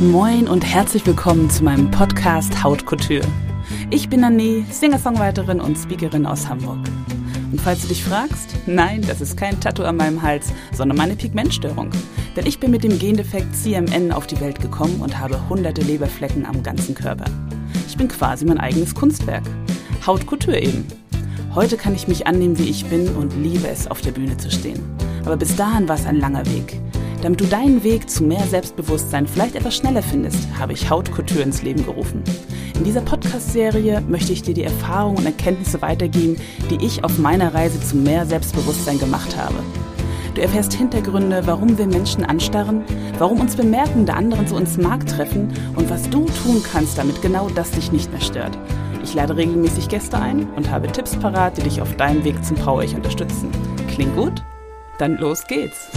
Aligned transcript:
Moin 0.00 0.48
und 0.48 0.64
herzlich 0.64 1.06
willkommen 1.06 1.48
zu 1.48 1.62
meinem 1.62 1.88
Podcast 1.88 2.64
Haut 2.64 2.84
Couture. 2.84 3.24
Ich 3.90 4.08
bin 4.08 4.24
Anne, 4.24 4.64
Singer-Songwriterin 4.68 5.60
und 5.60 5.76
Speakerin 5.78 6.26
aus 6.26 6.48
Hamburg. 6.48 6.80
Und 7.52 7.60
falls 7.60 7.82
du 7.82 7.88
dich 7.88 8.02
fragst, 8.02 8.56
nein, 8.66 9.02
das 9.06 9.20
ist 9.20 9.36
kein 9.36 9.60
Tattoo 9.60 9.84
an 9.84 9.96
meinem 9.96 10.20
Hals, 10.20 10.52
sondern 10.72 10.98
meine 10.98 11.14
Pigmentstörung. 11.14 11.90
Denn 12.34 12.44
ich 12.44 12.58
bin 12.58 12.72
mit 12.72 12.82
dem 12.82 12.98
Gendefekt 12.98 13.54
CMN 13.54 14.10
auf 14.10 14.26
die 14.26 14.40
Welt 14.40 14.60
gekommen 14.60 15.00
und 15.00 15.20
habe 15.20 15.48
hunderte 15.48 15.82
Leberflecken 15.82 16.44
am 16.44 16.64
ganzen 16.64 16.96
Körper. 16.96 17.26
Ich 17.86 17.96
bin 17.96 18.08
quasi 18.08 18.44
mein 18.44 18.58
eigenes 18.58 18.96
Kunstwerk. 18.96 19.44
Haut 20.04 20.26
Couture 20.26 20.60
eben. 20.60 20.86
Heute 21.54 21.76
kann 21.76 21.94
ich 21.94 22.08
mich 22.08 22.26
annehmen, 22.26 22.58
wie 22.58 22.68
ich 22.68 22.84
bin 22.86 23.08
und 23.14 23.36
liebe 23.36 23.68
es, 23.68 23.86
auf 23.86 24.00
der 24.00 24.10
Bühne 24.10 24.36
zu 24.38 24.50
stehen. 24.50 24.82
Aber 25.24 25.36
bis 25.36 25.54
dahin 25.54 25.88
war 25.88 25.94
es 25.94 26.04
ein 26.04 26.18
langer 26.18 26.44
Weg. 26.46 26.80
Damit 27.24 27.40
du 27.40 27.46
deinen 27.46 27.82
Weg 27.82 28.10
zu 28.10 28.22
mehr 28.22 28.46
Selbstbewusstsein 28.46 29.26
vielleicht 29.26 29.54
etwas 29.54 29.76
schneller 29.76 30.02
findest, 30.02 30.46
habe 30.58 30.74
ich 30.74 30.90
Hautkultur 30.90 31.42
ins 31.42 31.62
Leben 31.62 31.82
gerufen. 31.82 32.22
In 32.74 32.84
dieser 32.84 33.00
Podcast-Serie 33.00 34.02
möchte 34.02 34.34
ich 34.34 34.42
dir 34.42 34.52
die 34.52 34.64
Erfahrungen 34.64 35.16
und 35.16 35.24
Erkenntnisse 35.24 35.80
weitergeben, 35.80 36.36
die 36.68 36.84
ich 36.84 37.02
auf 37.02 37.16
meiner 37.16 37.54
Reise 37.54 37.80
zu 37.80 37.96
mehr 37.96 38.26
Selbstbewusstsein 38.26 38.98
gemacht 38.98 39.38
habe. 39.38 39.54
Du 40.34 40.42
erfährst 40.42 40.74
Hintergründe, 40.74 41.46
warum 41.46 41.78
wir 41.78 41.86
Menschen 41.86 42.26
anstarren, 42.26 42.84
warum 43.16 43.40
uns 43.40 43.56
Bemerkungen 43.56 44.04
der 44.04 44.18
anderen 44.18 44.46
zu 44.46 44.56
uns 44.56 44.76
Mark 44.76 45.06
treffen 45.06 45.48
und 45.76 45.88
was 45.88 46.10
du 46.10 46.26
tun 46.26 46.62
kannst, 46.70 46.98
damit 46.98 47.22
genau 47.22 47.48
das 47.48 47.70
dich 47.70 47.90
nicht 47.90 48.12
mehr 48.12 48.20
stört. 48.20 48.58
Ich 49.02 49.14
lade 49.14 49.34
regelmäßig 49.34 49.88
Gäste 49.88 50.18
ein 50.18 50.46
und 50.56 50.70
habe 50.70 50.88
Tipps 50.88 51.16
parat, 51.16 51.56
die 51.56 51.62
dich 51.62 51.80
auf 51.80 51.96
deinem 51.96 52.22
Weg 52.22 52.44
zum 52.44 52.58
Power 52.58 52.82
Ich 52.82 52.94
unterstützen. 52.94 53.48
Klingt 53.88 54.14
gut? 54.14 54.44
Dann 54.98 55.16
los 55.16 55.46
geht's! 55.46 55.88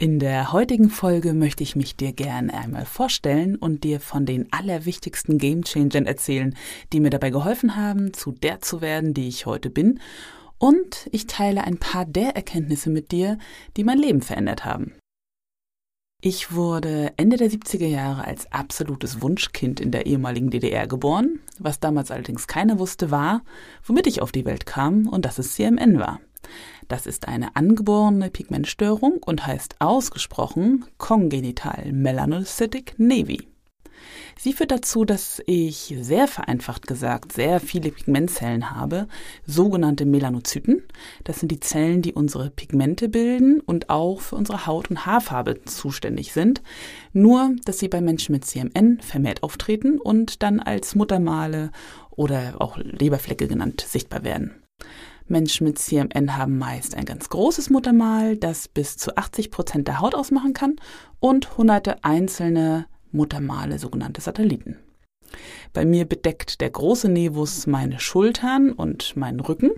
In 0.00 0.20
der 0.20 0.52
heutigen 0.52 0.90
Folge 0.90 1.34
möchte 1.34 1.64
ich 1.64 1.74
mich 1.74 1.96
dir 1.96 2.12
gerne 2.12 2.54
einmal 2.54 2.84
vorstellen 2.84 3.56
und 3.56 3.82
dir 3.82 3.98
von 3.98 4.26
den 4.26 4.46
allerwichtigsten 4.52 5.38
Game 5.38 5.64
Changern 5.64 6.06
erzählen, 6.06 6.54
die 6.92 7.00
mir 7.00 7.10
dabei 7.10 7.30
geholfen 7.30 7.74
haben, 7.74 8.14
zu 8.14 8.30
der 8.30 8.60
zu 8.60 8.80
werden, 8.80 9.12
die 9.12 9.26
ich 9.26 9.44
heute 9.44 9.70
bin. 9.70 9.98
Und 10.56 11.08
ich 11.10 11.26
teile 11.26 11.64
ein 11.64 11.78
paar 11.78 12.04
der 12.04 12.36
Erkenntnisse 12.36 12.90
mit 12.90 13.10
dir, 13.10 13.38
die 13.76 13.82
mein 13.82 13.98
Leben 13.98 14.22
verändert 14.22 14.64
haben. 14.64 14.94
Ich 16.22 16.52
wurde 16.52 17.12
Ende 17.16 17.36
der 17.36 17.50
70er 17.50 17.86
Jahre 17.88 18.24
als 18.24 18.52
absolutes 18.52 19.20
Wunschkind 19.20 19.80
in 19.80 19.90
der 19.90 20.06
ehemaligen 20.06 20.50
DDR 20.50 20.86
geboren. 20.86 21.40
Was 21.58 21.80
damals 21.80 22.12
allerdings 22.12 22.46
keiner 22.46 22.78
wusste, 22.78 23.10
war, 23.10 23.42
womit 23.84 24.06
ich 24.06 24.22
auf 24.22 24.30
die 24.30 24.44
Welt 24.44 24.64
kam 24.64 25.08
und 25.08 25.24
dass 25.24 25.40
es 25.40 25.54
CMN 25.54 25.98
war. 25.98 26.20
Das 26.88 27.06
ist 27.06 27.28
eine 27.28 27.56
angeborene 27.56 28.30
Pigmentstörung 28.30 29.18
und 29.24 29.46
heißt 29.46 29.76
ausgesprochen 29.80 30.86
Congenital 30.98 31.92
Melanocytic 31.92 32.94
Navy. 32.98 33.48
Sie 34.36 34.52
führt 34.52 34.70
dazu, 34.70 35.04
dass 35.04 35.42
ich 35.46 35.96
sehr 36.00 36.28
vereinfacht 36.28 36.86
gesagt 36.86 37.32
sehr 37.32 37.60
viele 37.60 37.90
Pigmentzellen 37.90 38.70
habe, 38.70 39.08
sogenannte 39.46 40.06
Melanozyten. 40.06 40.84
Das 41.24 41.40
sind 41.40 41.50
die 41.50 41.60
Zellen, 41.60 42.02
die 42.02 42.12
unsere 42.12 42.50
Pigmente 42.50 43.08
bilden 43.08 43.60
und 43.60 43.90
auch 43.90 44.20
für 44.20 44.36
unsere 44.36 44.66
Haut- 44.66 44.90
und 44.90 45.06
Haarfarbe 45.06 45.64
zuständig 45.64 46.32
sind. 46.32 46.62
Nur, 47.12 47.56
dass 47.64 47.78
sie 47.78 47.88
bei 47.88 48.00
Menschen 48.00 48.32
mit 48.32 48.44
CMN 48.44 49.00
vermehrt 49.00 49.42
auftreten 49.42 49.98
und 49.98 50.42
dann 50.42 50.60
als 50.60 50.94
Muttermale 50.94 51.70
oder 52.10 52.54
auch 52.58 52.76
Leberflecke 52.78 53.48
genannt 53.48 53.84
sichtbar 53.86 54.24
werden. 54.24 54.62
Menschen 55.30 55.66
mit 55.66 55.78
CMN 55.78 56.36
haben 56.36 56.58
meist 56.58 56.94
ein 56.94 57.04
ganz 57.04 57.28
großes 57.28 57.70
Muttermal, 57.70 58.36
das 58.36 58.68
bis 58.68 58.96
zu 58.96 59.16
80 59.16 59.50
Prozent 59.50 59.88
der 59.88 60.00
Haut 60.00 60.14
ausmachen 60.14 60.52
kann 60.52 60.76
und 61.20 61.56
hunderte 61.56 62.04
einzelne 62.04 62.86
Muttermale, 63.12 63.78
sogenannte 63.78 64.20
Satelliten. 64.20 64.76
Bei 65.72 65.84
mir 65.84 66.04
bedeckt 66.04 66.60
der 66.60 66.70
große 66.70 67.08
Nevus 67.08 67.66
meine 67.66 68.00
Schultern 68.00 68.72
und 68.72 69.16
meinen 69.16 69.40
Rücken 69.40 69.72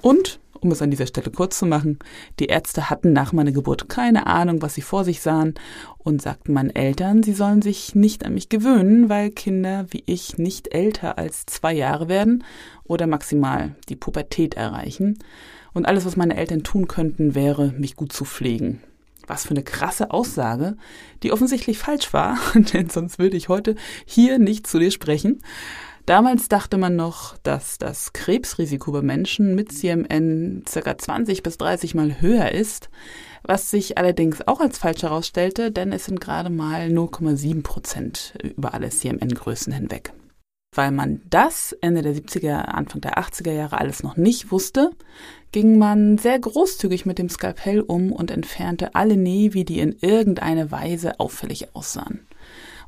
und 0.00 0.40
um 0.60 0.70
es 0.70 0.82
an 0.82 0.90
dieser 0.90 1.06
Stelle 1.06 1.30
kurz 1.30 1.58
zu 1.58 1.66
machen, 1.66 1.98
die 2.40 2.46
Ärzte 2.46 2.90
hatten 2.90 3.12
nach 3.12 3.32
meiner 3.32 3.52
Geburt 3.52 3.88
keine 3.88 4.26
Ahnung, 4.26 4.62
was 4.62 4.74
sie 4.74 4.82
vor 4.82 5.04
sich 5.04 5.20
sahen 5.20 5.54
und 5.98 6.22
sagten 6.22 6.52
meinen 6.52 6.74
Eltern, 6.74 7.22
sie 7.22 7.32
sollen 7.32 7.62
sich 7.62 7.94
nicht 7.94 8.24
an 8.24 8.34
mich 8.34 8.48
gewöhnen, 8.48 9.08
weil 9.08 9.30
Kinder 9.30 9.86
wie 9.90 10.02
ich 10.06 10.38
nicht 10.38 10.74
älter 10.74 11.18
als 11.18 11.46
zwei 11.46 11.72
Jahre 11.72 12.08
werden 12.08 12.44
oder 12.84 13.06
maximal 13.06 13.74
die 13.88 13.96
Pubertät 13.96 14.54
erreichen. 14.54 15.18
Und 15.72 15.86
alles, 15.86 16.06
was 16.06 16.16
meine 16.16 16.36
Eltern 16.36 16.62
tun 16.62 16.88
könnten, 16.88 17.34
wäre, 17.34 17.72
mich 17.72 17.96
gut 17.96 18.12
zu 18.12 18.24
pflegen. 18.24 18.80
Was 19.26 19.44
für 19.44 19.50
eine 19.50 19.62
krasse 19.62 20.10
Aussage, 20.10 20.76
die 21.22 21.32
offensichtlich 21.32 21.78
falsch 21.78 22.12
war, 22.12 22.38
denn 22.54 22.88
sonst 22.88 23.18
würde 23.18 23.36
ich 23.36 23.48
heute 23.48 23.74
hier 24.06 24.38
nicht 24.38 24.66
zu 24.66 24.78
dir 24.78 24.90
sprechen. 24.90 25.42
Damals 26.06 26.46
dachte 26.46 26.78
man 26.78 26.94
noch, 26.94 27.36
dass 27.38 27.78
das 27.78 28.12
Krebsrisiko 28.12 28.92
bei 28.92 29.02
Menschen 29.02 29.56
mit 29.56 29.72
CMN 29.72 30.62
ca. 30.64 30.96
20 30.96 31.42
bis 31.42 31.58
30 31.58 31.96
Mal 31.96 32.20
höher 32.20 32.52
ist, 32.52 32.90
was 33.42 33.72
sich 33.72 33.98
allerdings 33.98 34.46
auch 34.46 34.60
als 34.60 34.78
falsch 34.78 35.02
herausstellte, 35.02 35.72
denn 35.72 35.90
es 35.90 36.04
sind 36.04 36.20
gerade 36.20 36.48
mal 36.48 36.86
0,7 36.86 37.64
Prozent 37.64 38.34
über 38.40 38.72
alle 38.72 38.90
CMN-Größen 38.90 39.72
hinweg. 39.72 40.12
Weil 40.76 40.92
man 40.92 41.22
das 41.28 41.72
Ende 41.80 42.02
der 42.02 42.14
70er, 42.14 42.66
Anfang 42.66 43.00
der 43.00 43.18
80er 43.18 43.52
Jahre 43.52 43.80
alles 43.80 44.04
noch 44.04 44.16
nicht 44.16 44.52
wusste, 44.52 44.90
ging 45.50 45.76
man 45.76 46.18
sehr 46.18 46.38
großzügig 46.38 47.04
mit 47.04 47.18
dem 47.18 47.28
Skalpell 47.28 47.80
um 47.80 48.12
und 48.12 48.30
entfernte 48.30 48.94
alle 48.94 49.16
Nevi, 49.16 49.64
die 49.64 49.80
in 49.80 49.96
irgendeiner 50.00 50.70
Weise 50.70 51.18
auffällig 51.18 51.74
aussahen. 51.74 52.28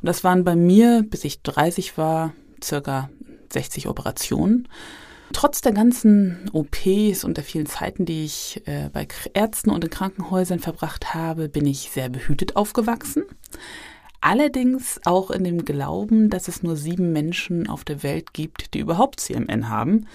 Und 0.01 0.07
das 0.07 0.23
waren 0.23 0.45
bei 0.45 0.55
mir, 0.55 1.05
bis 1.09 1.25
ich 1.25 1.43
30 1.43 1.99
war, 1.99 2.33
circa 2.63 3.11
60 3.53 3.89
Operationen. 3.89 4.69
Trotz 5.33 5.61
der 5.61 5.73
ganzen 5.73 6.51
OPs 6.53 7.25
und 7.25 7.37
der 7.37 7.45
vielen 7.45 7.67
Zeiten, 7.67 8.07
die 8.07 8.25
ich 8.25 8.63
äh, 8.67 8.89
bei 8.93 9.07
Ärzten 9.35 9.71
und 9.71 9.85
in 9.85 9.91
Krankenhäusern 9.91 10.59
verbracht 10.59 11.15
habe, 11.15 11.49
bin 11.49 11.67
ich 11.67 11.91
sehr 11.91 12.09
behütet 12.09 12.57
aufgewachsen. 12.57 13.25
Allerdings 14.21 15.01
auch 15.05 15.31
in 15.31 15.45
dem 15.45 15.65
Glauben, 15.65 16.29
dass 16.29 16.49
es 16.49 16.63
nur 16.63 16.77
sieben 16.77 17.13
Menschen 17.13 17.69
auf 17.69 17.85
der 17.85 18.03
Welt 18.03 18.33
gibt, 18.33 18.75
die 18.75 18.81
überhaupt 18.81 19.21
CMN 19.21 19.69
haben. 19.69 20.07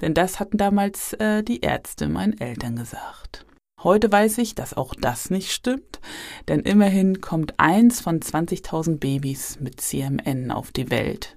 Denn 0.00 0.14
das 0.14 0.40
hatten 0.40 0.56
damals 0.56 1.12
äh, 1.14 1.44
die 1.44 1.60
Ärzte 1.60 2.08
meinen 2.08 2.40
Eltern 2.40 2.76
gesagt. 2.76 3.46
Heute 3.82 4.10
weiß 4.10 4.38
ich, 4.38 4.54
dass 4.54 4.74
auch 4.74 4.94
das 4.94 5.30
nicht 5.30 5.52
stimmt, 5.52 6.00
denn 6.48 6.60
immerhin 6.60 7.20
kommt 7.20 7.54
eins 7.58 8.00
von 8.00 8.20
20.000 8.20 8.98
Babys 8.98 9.58
mit 9.60 9.80
CMN 9.80 10.50
auf 10.50 10.70
die 10.70 10.90
Welt. 10.90 11.36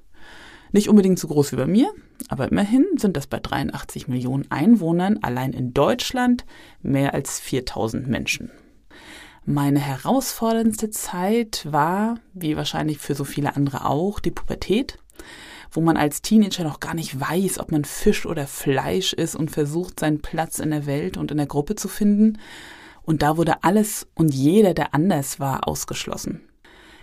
Nicht 0.75 0.89
unbedingt 0.89 1.17
so 1.19 1.29
groß 1.29 1.53
wie 1.53 1.55
bei 1.55 1.67
mir, 1.67 1.89
aber 2.27 2.51
immerhin 2.51 2.85
sind 2.97 3.15
das 3.15 3.27
bei 3.27 3.39
83 3.39 4.09
Millionen 4.09 4.51
Einwohnern 4.51 5.19
allein 5.21 5.53
in 5.53 5.73
Deutschland 5.73 6.43
mehr 6.81 7.13
als 7.13 7.39
4000 7.39 8.09
Menschen. 8.09 8.51
Meine 9.45 9.79
herausforderndste 9.79 10.89
Zeit 10.89 11.65
war, 11.71 12.15
wie 12.33 12.57
wahrscheinlich 12.57 12.97
für 12.97 13.15
so 13.15 13.23
viele 13.23 13.55
andere 13.55 13.85
auch, 13.85 14.19
die 14.19 14.31
Pubertät, 14.31 14.97
wo 15.71 15.79
man 15.79 15.95
als 15.95 16.21
Teenager 16.21 16.65
noch 16.65 16.81
gar 16.81 16.93
nicht 16.93 17.17
weiß, 17.17 17.59
ob 17.59 17.71
man 17.71 17.85
Fisch 17.85 18.25
oder 18.25 18.45
Fleisch 18.45 19.13
ist 19.13 19.37
und 19.37 19.51
versucht, 19.51 20.01
seinen 20.01 20.21
Platz 20.21 20.59
in 20.59 20.71
der 20.71 20.85
Welt 20.85 21.15
und 21.15 21.31
in 21.31 21.37
der 21.37 21.47
Gruppe 21.47 21.75
zu 21.75 21.87
finden. 21.87 22.37
Und 23.03 23.21
da 23.21 23.37
wurde 23.37 23.63
alles 23.63 24.07
und 24.13 24.33
jeder, 24.33 24.73
der 24.73 24.93
anders 24.93 25.39
war, 25.39 25.69
ausgeschlossen. 25.69 26.44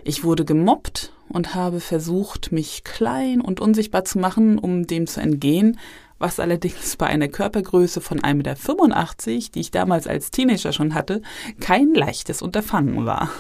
Ich 0.05 0.25
wurde 0.25 0.45
gemobbt 0.45 1.13
und 1.29 1.55
habe 1.55 1.79
versucht, 1.79 2.51
mich 2.51 2.83
klein 2.83 3.41
und 3.41 3.61
unsichtbar 3.61 4.05
zu 4.05 4.19
machen, 4.19 4.59
um 4.59 4.87
dem 4.87 5.07
zu 5.07 5.21
entgehen, 5.21 5.79
was 6.19 6.41
allerdings 6.41 6.97
bei 6.97 7.07
einer 7.07 7.29
Körpergröße 7.29 8.01
von 8.01 8.21
1,85 8.21 8.35
Meter, 8.35 9.51
die 9.55 9.61
ich 9.61 9.71
damals 9.71 10.07
als 10.07 10.31
Teenager 10.31 10.73
schon 10.73 10.95
hatte, 10.95 11.23
kein 11.61 11.95
leichtes 11.95 12.43
Unterfangen 12.43 13.07
war. 13.07 13.31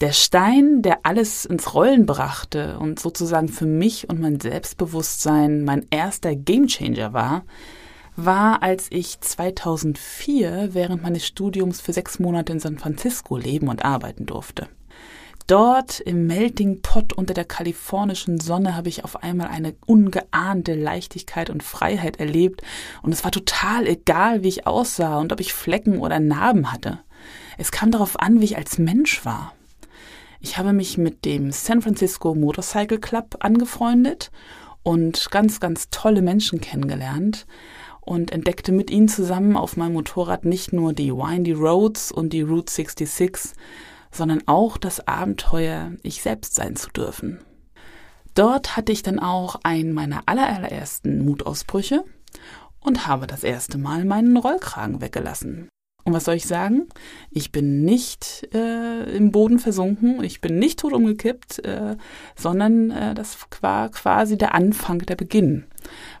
Der 0.00 0.12
Stein, 0.12 0.82
der 0.82 1.00
alles 1.04 1.44
ins 1.44 1.74
Rollen 1.74 2.06
brachte 2.06 2.78
und 2.78 2.98
sozusagen 2.98 3.48
für 3.48 3.66
mich 3.66 4.10
und 4.10 4.20
mein 4.20 4.40
Selbstbewusstsein 4.40 5.64
mein 5.64 5.86
erster 5.90 6.36
Gamechanger 6.36 7.12
war, 7.12 7.44
war, 8.16 8.62
als 8.62 8.88
ich 8.90 9.20
2004 9.20 10.70
während 10.72 11.02
meines 11.02 11.26
Studiums 11.26 11.80
für 11.80 11.92
sechs 11.92 12.18
Monate 12.18 12.52
in 12.52 12.60
San 12.60 12.78
Francisco 12.78 13.36
leben 13.36 13.68
und 13.68 13.84
arbeiten 13.84 14.26
durfte. 14.26 14.68
Dort 15.46 16.00
im 16.00 16.26
Melting 16.26 16.82
Pot 16.82 17.12
unter 17.12 17.32
der 17.32 17.44
kalifornischen 17.44 18.40
Sonne 18.40 18.74
habe 18.74 18.88
ich 18.88 19.04
auf 19.04 19.22
einmal 19.22 19.46
eine 19.46 19.76
ungeahnte 19.86 20.74
Leichtigkeit 20.74 21.50
und 21.50 21.62
Freiheit 21.62 22.18
erlebt 22.18 22.62
und 23.02 23.12
es 23.12 23.22
war 23.22 23.30
total 23.30 23.86
egal, 23.86 24.42
wie 24.42 24.48
ich 24.48 24.66
aussah 24.66 25.18
und 25.18 25.32
ob 25.32 25.38
ich 25.38 25.52
Flecken 25.52 26.00
oder 26.00 26.18
Narben 26.18 26.72
hatte. 26.72 26.98
Es 27.58 27.70
kam 27.70 27.92
darauf 27.92 28.18
an, 28.18 28.40
wie 28.40 28.44
ich 28.44 28.56
als 28.56 28.78
Mensch 28.78 29.24
war. 29.24 29.52
Ich 30.40 30.58
habe 30.58 30.72
mich 30.72 30.98
mit 30.98 31.24
dem 31.24 31.52
San 31.52 31.80
Francisco 31.80 32.34
Motorcycle 32.34 32.98
Club 32.98 33.36
angefreundet 33.38 34.32
und 34.82 35.30
ganz, 35.30 35.60
ganz 35.60 35.90
tolle 35.90 36.22
Menschen 36.22 36.60
kennengelernt 36.60 37.46
und 38.00 38.32
entdeckte 38.32 38.72
mit 38.72 38.90
ihnen 38.90 39.08
zusammen 39.08 39.56
auf 39.56 39.76
meinem 39.76 39.92
Motorrad 39.92 40.44
nicht 40.44 40.72
nur 40.72 40.92
die 40.92 41.12
Windy 41.12 41.52
Roads 41.52 42.10
und 42.10 42.32
die 42.32 42.42
Route 42.42 42.72
66, 42.72 43.52
sondern 44.16 44.42
auch 44.46 44.76
das 44.78 45.06
Abenteuer, 45.06 45.92
ich 46.02 46.22
selbst 46.22 46.54
sein 46.54 46.76
zu 46.76 46.90
dürfen. 46.90 47.38
Dort 48.34 48.76
hatte 48.76 48.92
ich 48.92 49.02
dann 49.02 49.18
auch 49.18 49.60
einen 49.62 49.92
meiner 49.92 50.22
allerersten 50.26 51.24
Mutausbrüche 51.24 52.04
und 52.80 53.06
habe 53.06 53.26
das 53.26 53.44
erste 53.44 53.78
Mal 53.78 54.04
meinen 54.04 54.36
Rollkragen 54.36 55.00
weggelassen. 55.00 55.68
Und 56.04 56.12
was 56.12 56.24
soll 56.24 56.36
ich 56.36 56.46
sagen? 56.46 56.86
Ich 57.30 57.50
bin 57.50 57.84
nicht 57.84 58.48
äh, 58.54 59.16
im 59.16 59.32
Boden 59.32 59.58
versunken, 59.58 60.22
ich 60.22 60.40
bin 60.40 60.56
nicht 60.56 60.78
tot 60.78 60.92
umgekippt, 60.92 61.64
äh, 61.64 61.96
sondern 62.36 62.92
äh, 62.92 63.14
das 63.14 63.36
war 63.60 63.88
quasi 63.88 64.38
der 64.38 64.54
Anfang, 64.54 65.00
der 65.00 65.16
Beginn 65.16 65.64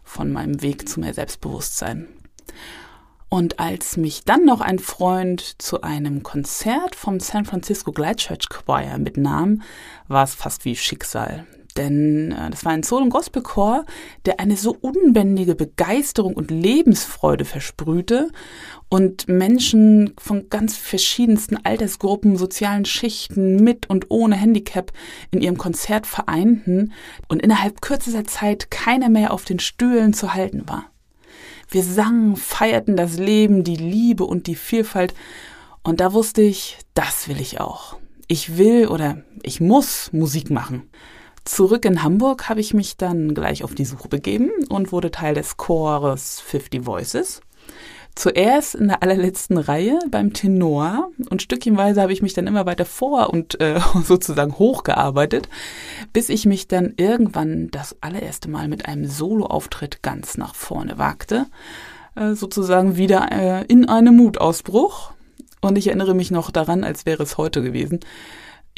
von 0.02 0.32
meinem 0.32 0.60
Weg 0.60 0.88
zu 0.88 0.98
mehr 0.98 1.14
Selbstbewusstsein. 1.14 2.08
Und 3.28 3.58
als 3.58 3.96
mich 3.96 4.24
dann 4.24 4.44
noch 4.44 4.60
ein 4.60 4.78
Freund 4.78 5.60
zu 5.60 5.82
einem 5.82 6.22
Konzert 6.22 6.94
vom 6.94 7.18
San 7.18 7.44
Francisco 7.44 7.90
Glide 7.90 8.16
Church 8.16 8.48
Choir 8.48 8.98
mitnahm, 8.98 9.62
war 10.06 10.24
es 10.24 10.34
fast 10.34 10.64
wie 10.64 10.76
Schicksal. 10.76 11.44
Denn 11.76 12.32
äh, 12.32 12.50
das 12.50 12.64
war 12.64 12.72
ein 12.72 12.82
Soul- 12.82 13.02
und 13.02 13.10
Gospelchor, 13.10 13.84
der 14.24 14.40
eine 14.40 14.56
so 14.56 14.76
unbändige 14.80 15.54
Begeisterung 15.54 16.34
und 16.34 16.50
Lebensfreude 16.50 17.44
versprühte 17.44 18.30
und 18.88 19.28
Menschen 19.28 20.14
von 20.18 20.48
ganz 20.48 20.76
verschiedensten 20.76 21.58
Altersgruppen, 21.64 22.36
sozialen 22.36 22.84
Schichten 22.84 23.56
mit 23.56 23.90
und 23.90 24.06
ohne 24.10 24.36
Handicap 24.36 24.92
in 25.30 25.42
ihrem 25.42 25.58
Konzert 25.58 26.06
vereinten 26.06 26.92
und 27.28 27.42
innerhalb 27.42 27.82
kürzester 27.82 28.24
Zeit 28.24 28.70
keiner 28.70 29.08
mehr 29.08 29.32
auf 29.32 29.44
den 29.44 29.58
Stühlen 29.58 30.14
zu 30.14 30.34
halten 30.34 30.68
war. 30.68 30.86
Wir 31.68 31.82
sangen, 31.82 32.36
feierten 32.36 32.96
das 32.96 33.18
Leben, 33.18 33.64
die 33.64 33.76
Liebe 33.76 34.24
und 34.24 34.46
die 34.46 34.54
Vielfalt 34.54 35.14
und 35.82 36.00
da 36.00 36.12
wusste 36.12 36.42
ich, 36.42 36.78
das 36.94 37.28
will 37.28 37.40
ich 37.40 37.60
auch. 37.60 37.96
Ich 38.26 38.58
will 38.58 38.88
oder 38.88 39.22
ich 39.42 39.60
muss 39.60 40.12
Musik 40.12 40.50
machen. 40.50 40.90
Zurück 41.44 41.84
in 41.84 42.02
Hamburg 42.02 42.48
habe 42.48 42.58
ich 42.58 42.74
mich 42.74 42.96
dann 42.96 43.34
gleich 43.34 43.62
auf 43.62 43.72
die 43.72 43.84
Suche 43.84 44.08
begeben 44.08 44.50
und 44.68 44.90
wurde 44.90 45.12
Teil 45.12 45.34
des 45.34 45.56
Chores 45.56 46.40
50 46.40 46.84
Voices. 46.84 47.40
Zuerst 48.16 48.74
in 48.74 48.88
der 48.88 49.02
allerletzten 49.02 49.58
Reihe 49.58 49.98
beim 50.10 50.32
Tenor 50.32 51.10
und 51.28 51.42
stückchenweise 51.42 52.00
habe 52.00 52.14
ich 52.14 52.22
mich 52.22 52.32
dann 52.32 52.46
immer 52.46 52.64
weiter 52.64 52.86
vor 52.86 53.28
und 53.28 53.60
äh, 53.60 53.78
sozusagen 54.04 54.58
hochgearbeitet, 54.58 55.50
bis 56.14 56.30
ich 56.30 56.46
mich 56.46 56.66
dann 56.66 56.94
irgendwann 56.96 57.70
das 57.70 57.94
allererste 58.00 58.48
Mal 58.48 58.68
mit 58.68 58.88
einem 58.88 59.04
Soloauftritt 59.04 60.02
ganz 60.02 60.38
nach 60.38 60.54
vorne 60.54 60.96
wagte, 60.96 61.44
äh, 62.14 62.32
sozusagen 62.32 62.96
wieder 62.96 63.30
äh, 63.30 63.66
in 63.66 63.86
einem 63.86 64.16
Mutausbruch. 64.16 65.12
Und 65.60 65.76
ich 65.76 65.88
erinnere 65.88 66.14
mich 66.14 66.30
noch 66.30 66.50
daran, 66.50 66.84
als 66.84 67.04
wäre 67.04 67.22
es 67.22 67.36
heute 67.36 67.62
gewesen. 67.62 68.00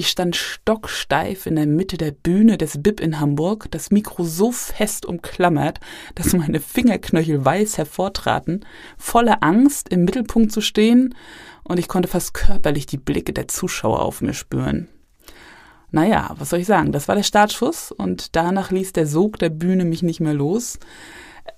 Ich 0.00 0.10
stand 0.10 0.36
stocksteif 0.36 1.46
in 1.46 1.56
der 1.56 1.66
Mitte 1.66 1.96
der 1.96 2.12
Bühne 2.12 2.56
des 2.56 2.80
BIP 2.80 3.00
in 3.00 3.18
Hamburg, 3.18 3.66
das 3.72 3.90
Mikro 3.90 4.22
so 4.22 4.52
fest 4.52 5.04
umklammert, 5.04 5.80
dass 6.14 6.34
meine 6.34 6.60
Fingerknöchel 6.60 7.44
weiß 7.44 7.78
hervortraten, 7.78 8.64
voller 8.96 9.42
Angst, 9.42 9.88
im 9.88 10.04
Mittelpunkt 10.04 10.52
zu 10.52 10.60
stehen, 10.60 11.16
und 11.64 11.80
ich 11.80 11.88
konnte 11.88 12.06
fast 12.06 12.32
körperlich 12.32 12.86
die 12.86 12.96
Blicke 12.96 13.32
der 13.32 13.48
Zuschauer 13.48 14.02
auf 14.02 14.20
mir 14.20 14.34
spüren. 14.34 14.86
Naja, 15.90 16.32
was 16.38 16.50
soll 16.50 16.60
ich 16.60 16.66
sagen, 16.68 16.92
das 16.92 17.08
war 17.08 17.16
der 17.16 17.24
Startschuss, 17.24 17.90
und 17.90 18.36
danach 18.36 18.70
ließ 18.70 18.92
der 18.92 19.08
Sog 19.08 19.40
der 19.40 19.50
Bühne 19.50 19.84
mich 19.84 20.04
nicht 20.04 20.20
mehr 20.20 20.32
los. 20.32 20.78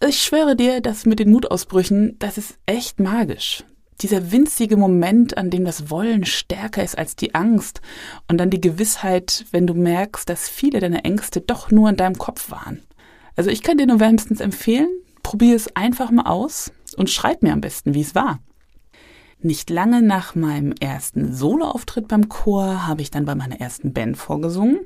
Ich 0.09 0.23
schwöre 0.23 0.57
dir, 0.57 0.81
das 0.81 1.05
mit 1.05 1.19
den 1.19 1.31
Mutausbrüchen, 1.31 2.17
das 2.19 2.39
ist 2.39 2.57
echt 2.65 3.01
magisch 3.01 3.65
dieser 4.03 4.33
winzige 4.33 4.77
Moment, 4.77 5.37
an 5.37 5.51
dem 5.51 5.65
das 5.65 5.91
Wollen 5.91 6.25
stärker 6.25 6.83
ist 6.83 6.97
als 6.97 7.17
die 7.17 7.35
Angst 7.35 7.81
und 8.29 8.39
dann 8.39 8.51
die 8.51 8.61
Gewissheit, 8.61 9.45
wenn 9.51 9.67
du 9.67 9.75
merkst, 9.75 10.29
dass 10.29 10.49
viele 10.49 10.81
deiner 10.81 11.05
Ängste 11.05 11.41
doch 11.41 11.71
nur 11.71 11.89
in 11.89 11.97
deinem 11.97 12.19
Kopf 12.19 12.51
waren. 12.51 12.83
Also 13.37 13.51
ich 13.51 13.63
kann 13.63 13.79
dir 13.79 13.87
nur 13.87 14.01
wärmstens 14.01 14.41
empfehlen, 14.41 14.89
probier 15.23 15.57
es 15.57 15.75
einfach 15.77 16.11
mal 16.11 16.27
aus 16.27 16.73
und 16.97 17.11
schreib 17.11 17.43
mir 17.43 17.53
am 17.53 17.61
besten, 17.61 17.95
wie 17.95 18.01
es 18.01 18.15
war. 18.15 18.41
Nicht 19.43 19.71
lange 19.71 20.03
nach 20.03 20.35
meinem 20.35 20.75
ersten 20.81 21.33
Soloauftritt 21.33 22.09
beim 22.09 22.29
Chor 22.29 22.87
habe 22.87 23.01
ich 23.01 23.11
dann 23.11 23.25
bei 23.25 23.35
meiner 23.35 23.61
ersten 23.61 23.95
Band 23.95 24.19
vorgesungen 24.19 24.81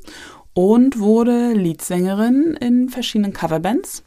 und 0.52 1.00
wurde 1.00 1.52
Leadsängerin 1.52 2.56
in 2.60 2.88
verschiedenen 2.88 3.32
Coverbands 3.32 4.04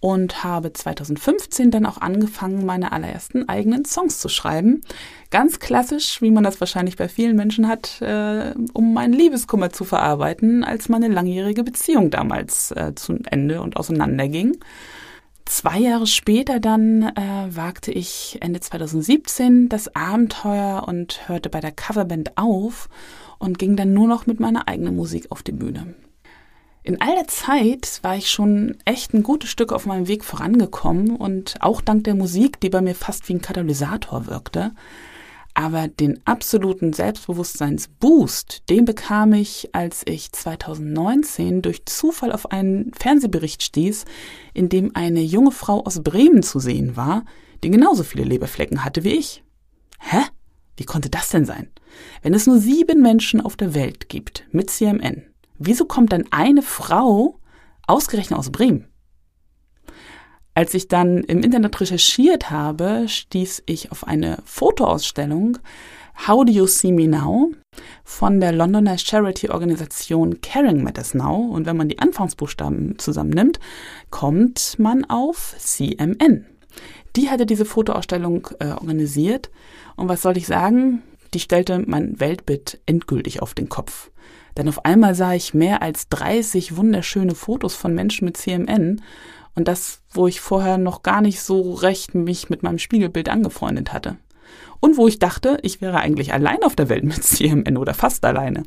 und 0.00 0.42
habe 0.42 0.72
2015 0.72 1.70
dann 1.70 1.84
auch 1.84 1.98
angefangen, 1.98 2.64
meine 2.64 2.92
allerersten 2.92 3.48
eigenen 3.48 3.84
Songs 3.84 4.18
zu 4.18 4.30
schreiben. 4.30 4.80
Ganz 5.30 5.60
klassisch, 5.60 6.22
wie 6.22 6.30
man 6.30 6.42
das 6.42 6.58
wahrscheinlich 6.60 6.96
bei 6.96 7.08
vielen 7.08 7.36
Menschen 7.36 7.68
hat, 7.68 8.00
äh, 8.00 8.54
um 8.72 8.94
meinen 8.94 9.12
Liebeskummer 9.12 9.70
zu 9.70 9.84
verarbeiten, 9.84 10.64
als 10.64 10.88
meine 10.88 11.08
langjährige 11.08 11.62
Beziehung 11.62 12.10
damals 12.10 12.70
äh, 12.72 12.94
zu 12.94 13.18
Ende 13.30 13.60
und 13.60 13.76
auseinanderging. 13.76 14.56
Zwei 15.44 15.78
Jahre 15.78 16.06
später 16.06 16.60
dann 16.60 17.02
äh, 17.02 17.48
wagte 17.50 17.92
ich 17.92 18.38
Ende 18.40 18.60
2017 18.60 19.68
das 19.68 19.94
Abenteuer 19.94 20.84
und 20.86 21.28
hörte 21.28 21.50
bei 21.50 21.60
der 21.60 21.72
Coverband 21.72 22.38
auf 22.38 22.88
und 23.38 23.58
ging 23.58 23.76
dann 23.76 23.92
nur 23.92 24.06
noch 24.06 24.26
mit 24.26 24.40
meiner 24.40 24.68
eigenen 24.68 24.96
Musik 24.96 25.26
auf 25.30 25.42
die 25.42 25.52
Bühne. 25.52 25.94
In 26.82 27.00
all 27.00 27.14
der 27.14 27.28
Zeit 27.28 28.00
war 28.02 28.16
ich 28.16 28.30
schon 28.30 28.78
echt 28.86 29.12
ein 29.12 29.22
gutes 29.22 29.50
Stück 29.50 29.72
auf 29.72 29.84
meinem 29.84 30.08
Weg 30.08 30.24
vorangekommen 30.24 31.14
und 31.14 31.56
auch 31.60 31.82
dank 31.82 32.04
der 32.04 32.14
Musik, 32.14 32.58
die 32.60 32.70
bei 32.70 32.80
mir 32.80 32.94
fast 32.94 33.28
wie 33.28 33.34
ein 33.34 33.42
Katalysator 33.42 34.26
wirkte. 34.26 34.72
Aber 35.52 35.88
den 35.88 36.20
absoluten 36.26 36.92
Selbstbewusstseinsboost, 36.94 38.70
den 38.70 38.86
bekam 38.86 39.34
ich, 39.34 39.68
als 39.74 40.02
ich 40.06 40.32
2019 40.32 41.60
durch 41.60 41.84
Zufall 41.84 42.32
auf 42.32 42.50
einen 42.50 42.92
Fernsehbericht 42.94 43.62
stieß, 43.62 44.06
in 44.54 44.70
dem 44.70 44.96
eine 44.96 45.20
junge 45.20 45.50
Frau 45.50 45.84
aus 45.84 46.02
Bremen 46.02 46.42
zu 46.42 46.60
sehen 46.60 46.96
war, 46.96 47.24
die 47.62 47.70
genauso 47.70 48.04
viele 48.04 48.24
Leberflecken 48.24 48.84
hatte 48.84 49.04
wie 49.04 49.16
ich. 49.16 49.42
Hä? 49.98 50.22
Wie 50.76 50.84
konnte 50.84 51.10
das 51.10 51.28
denn 51.28 51.44
sein? 51.44 51.68
Wenn 52.22 52.32
es 52.32 52.46
nur 52.46 52.58
sieben 52.58 53.02
Menschen 53.02 53.42
auf 53.42 53.56
der 53.56 53.74
Welt 53.74 54.08
gibt 54.08 54.46
mit 54.50 54.70
CMN, 54.70 55.29
Wieso 55.62 55.84
kommt 55.84 56.12
dann 56.12 56.24
eine 56.30 56.62
Frau 56.62 57.38
ausgerechnet 57.86 58.38
aus 58.38 58.50
Bremen? 58.50 58.86
Als 60.54 60.72
ich 60.72 60.88
dann 60.88 61.18
im 61.18 61.42
Internet 61.42 61.78
recherchiert 61.78 62.50
habe, 62.50 63.04
stieß 63.06 63.64
ich 63.66 63.92
auf 63.92 64.06
eine 64.08 64.38
Fotoausstellung 64.46 65.58
How 66.26 66.46
Do 66.46 66.52
You 66.52 66.66
See 66.66 66.92
Me 66.92 67.06
Now 67.06 67.52
von 68.04 68.40
der 68.40 68.52
Londoner 68.52 68.96
Charity-Organisation 68.96 70.40
Caring 70.40 70.82
Matters 70.82 71.12
Now. 71.12 71.50
Und 71.52 71.66
wenn 71.66 71.76
man 71.76 71.90
die 71.90 71.98
Anfangsbuchstaben 71.98 72.98
zusammennimmt, 72.98 73.60
kommt 74.08 74.78
man 74.78 75.04
auf 75.04 75.54
CMN. 75.58 76.46
Die 77.16 77.28
hatte 77.28 77.44
diese 77.44 77.66
Fotoausstellung 77.66 78.48
äh, 78.60 78.70
organisiert. 78.70 79.50
Und 79.96 80.08
was 80.08 80.22
soll 80.22 80.38
ich 80.38 80.46
sagen? 80.46 81.02
Die 81.34 81.40
stellte 81.40 81.84
mein 81.86 82.18
Weltbild 82.18 82.80
endgültig 82.86 83.42
auf 83.42 83.52
den 83.52 83.68
Kopf. 83.68 84.10
Denn 84.56 84.68
auf 84.68 84.84
einmal 84.84 85.14
sah 85.14 85.34
ich 85.34 85.54
mehr 85.54 85.82
als 85.82 86.08
30 86.08 86.76
wunderschöne 86.76 87.34
Fotos 87.34 87.74
von 87.74 87.94
Menschen 87.94 88.24
mit 88.24 88.36
CMN 88.36 89.00
und 89.54 89.68
das, 89.68 90.02
wo 90.10 90.26
ich 90.26 90.40
vorher 90.40 90.78
noch 90.78 91.02
gar 91.02 91.20
nicht 91.20 91.40
so 91.40 91.74
recht 91.74 92.14
mich 92.14 92.50
mit 92.50 92.62
meinem 92.62 92.78
Spiegelbild 92.78 93.28
angefreundet 93.28 93.92
hatte. 93.92 94.16
Und 94.80 94.96
wo 94.96 95.06
ich 95.06 95.18
dachte, 95.18 95.58
ich 95.62 95.80
wäre 95.80 95.98
eigentlich 95.98 96.32
allein 96.32 96.62
auf 96.62 96.74
der 96.74 96.88
Welt 96.88 97.04
mit 97.04 97.22
CMN 97.22 97.76
oder 97.76 97.94
fast 97.94 98.24
alleine. 98.24 98.62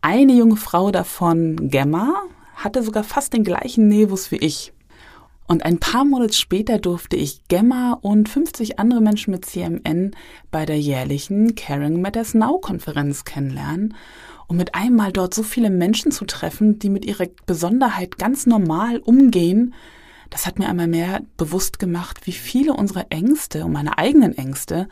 Eine 0.00 0.32
junge 0.32 0.56
Frau 0.56 0.90
davon, 0.90 1.68
Gemma, 1.70 2.22
hatte 2.54 2.82
sogar 2.82 3.04
fast 3.04 3.32
den 3.32 3.44
gleichen 3.44 3.88
Nevus 3.88 4.30
wie 4.30 4.36
ich. 4.36 4.72
Und 5.46 5.64
ein 5.64 5.78
paar 5.78 6.04
Monate 6.04 6.32
später 6.32 6.78
durfte 6.78 7.16
ich 7.16 7.46
Gemma 7.48 7.98
und 8.00 8.28
50 8.28 8.78
andere 8.78 9.00
Menschen 9.00 9.32
mit 9.32 9.44
CMN 9.44 10.12
bei 10.50 10.64
der 10.64 10.78
jährlichen 10.78 11.54
Caring 11.54 12.00
Matters 12.00 12.34
Now 12.34 12.58
Konferenz 12.58 13.24
kennenlernen 13.24 13.94
und 14.46 14.56
mit 14.56 14.74
einmal 14.74 15.12
dort 15.12 15.34
so 15.34 15.42
viele 15.42 15.70
Menschen 15.70 16.12
zu 16.12 16.24
treffen, 16.24 16.78
die 16.78 16.90
mit 16.90 17.04
ihrer 17.04 17.26
Besonderheit 17.46 18.18
ganz 18.18 18.46
normal 18.46 18.98
umgehen, 18.98 19.74
das 20.32 20.46
hat 20.46 20.58
mir 20.58 20.68
einmal 20.68 20.88
mehr 20.88 21.20
bewusst 21.36 21.78
gemacht, 21.78 22.26
wie 22.26 22.32
viele 22.32 22.72
unserer 22.72 23.06
Ängste 23.10 23.66
und 23.66 23.72
meine 23.72 23.98
eigenen 23.98 24.36
Ängste 24.36 24.88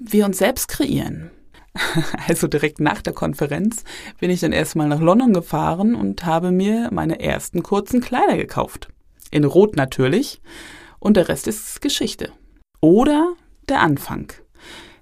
wir 0.00 0.24
uns 0.24 0.38
selbst 0.38 0.68
kreieren. 0.68 1.30
Also 2.26 2.48
direkt 2.48 2.80
nach 2.80 3.02
der 3.02 3.12
Konferenz 3.12 3.84
bin 4.18 4.30
ich 4.30 4.40
dann 4.40 4.52
erstmal 4.52 4.88
nach 4.88 5.00
London 5.00 5.32
gefahren 5.32 5.94
und 5.94 6.24
habe 6.24 6.50
mir 6.50 6.88
meine 6.92 7.20
ersten 7.20 7.62
kurzen 7.62 8.00
Kleider 8.00 8.36
gekauft. 8.36 8.88
In 9.30 9.44
Rot 9.44 9.76
natürlich. 9.76 10.40
Und 10.98 11.16
der 11.16 11.28
Rest 11.28 11.46
ist 11.46 11.80
Geschichte. 11.80 12.32
Oder 12.80 13.34
der 13.68 13.80
Anfang. 13.80 14.32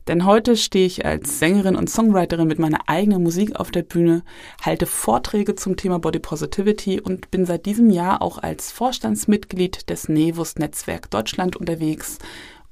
Denn 0.09 0.25
heute 0.25 0.57
stehe 0.57 0.87
ich 0.87 1.05
als 1.05 1.39
Sängerin 1.39 1.77
und 1.77 1.91
Songwriterin 1.91 2.49
mit 2.49 2.59
meiner 2.59 2.89
eigenen 2.89 3.23
Musik 3.23 3.57
auf 3.57 3.71
der 3.71 3.83
Bühne, 3.83 4.23
halte 4.63 4.87
Vorträge 4.87 5.55
zum 5.55 5.77
Thema 5.77 5.99
Body 5.99 6.19
Positivity 6.19 6.99
und 6.99 7.31
bin 7.31 7.45
seit 7.45 7.67
diesem 7.67 7.91
Jahr 7.91 8.23
auch 8.23 8.39
als 8.39 8.73
Vorstandsmitglied 8.73 9.91
des 9.91 10.09
Nevus 10.09 10.57
Netzwerk 10.57 11.11
Deutschland 11.11 11.57
unterwegs, 11.57 12.17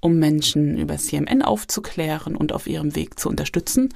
um 0.01 0.19
Menschen 0.19 0.79
über 0.79 0.97
CMN 0.97 1.43
aufzuklären 1.43 2.37
und 2.37 2.55
auf 2.55 2.67
ihrem 2.67 2.97
Weg 2.97 3.21
zu 3.21 3.29
unterstützen. 3.29 3.91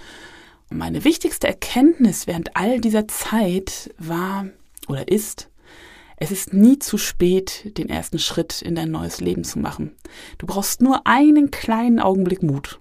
Meine 0.69 1.05
wichtigste 1.05 1.49
Erkenntnis 1.49 2.27
während 2.27 2.57
all 2.59 2.79
dieser 2.79 3.09
Zeit 3.09 3.95
war 3.97 4.49
oder 4.87 5.09
ist, 5.09 5.49
es 6.19 6.31
ist 6.31 6.53
nie 6.53 6.79
zu 6.79 6.99
spät, 6.99 7.79
den 7.79 7.89
ersten 7.89 8.19
Schritt 8.19 8.61
in 8.61 8.75
dein 8.75 8.91
neues 8.91 9.23
Leben 9.23 9.45
zu 9.45 9.59
machen. 9.59 9.97
Du 10.37 10.47
brauchst 10.47 10.83
nur 10.83 11.07
einen 11.07 11.51
kleinen 11.51 12.01
Augenblick 12.01 12.43
Mut. 12.43 12.79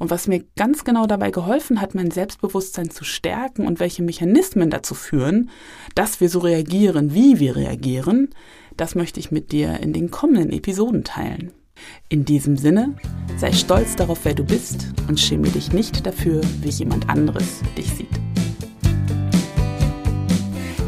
Und 0.00 0.10
was 0.10 0.26
mir 0.26 0.42
ganz 0.56 0.82
genau 0.84 1.06
dabei 1.06 1.30
geholfen 1.30 1.80
hat, 1.80 1.94
mein 1.94 2.10
Selbstbewusstsein 2.10 2.90
zu 2.90 3.04
stärken 3.04 3.66
und 3.66 3.80
welche 3.80 4.02
Mechanismen 4.02 4.70
dazu 4.70 4.94
führen, 4.94 5.50
dass 5.94 6.22
wir 6.22 6.30
so 6.30 6.38
reagieren, 6.38 7.12
wie 7.12 7.38
wir 7.38 7.54
reagieren, 7.54 8.30
das 8.78 8.94
möchte 8.94 9.20
ich 9.20 9.30
mit 9.30 9.52
dir 9.52 9.78
in 9.80 9.92
den 9.92 10.10
kommenden 10.10 10.52
Episoden 10.52 11.04
teilen. 11.04 11.52
In 12.08 12.24
diesem 12.24 12.56
Sinne, 12.56 12.96
sei 13.36 13.52
stolz 13.52 13.94
darauf, 13.94 14.24
wer 14.24 14.34
du 14.34 14.42
bist 14.42 14.86
und 15.06 15.20
schäme 15.20 15.48
dich 15.48 15.72
nicht 15.72 16.06
dafür, 16.06 16.40
wie 16.62 16.70
jemand 16.70 17.10
anderes 17.10 17.60
dich 17.76 17.90
sieht. 17.90 18.29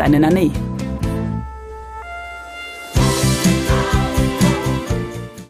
Deine 0.00 0.18
Nane. 0.18 0.69